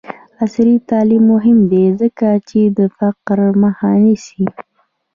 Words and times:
عصري 0.43 0.75
تعلیم 0.89 1.23
مهم 1.33 1.57
دی 1.71 1.85
ځکه 2.01 2.27
چې 2.49 2.61
د 2.77 2.79
فقر 2.97 3.39
مخه 3.63 3.89
نیسي. 4.03 4.45